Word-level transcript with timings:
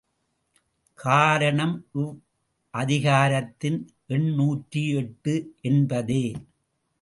காரணம் 0.99 1.75
இவ்வதிகாரத்தின் 1.93 3.79
எண் 4.07 4.29
நூற்றி 4.33 4.83
எட்டு 4.95 5.35
என்பதே. 5.61 6.25